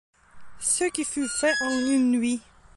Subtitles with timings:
[0.59, 2.41] Ce qui fut fait en une nuit.